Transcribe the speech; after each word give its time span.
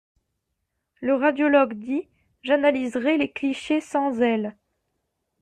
Le 1.01 1.13
radiologue 1.13 1.75
dit: 1.75 2.07
j'analyserai 2.41 3.19
les 3.19 3.31
clichés 3.31 3.81
sans 3.81 4.11
zèle! 4.13 4.57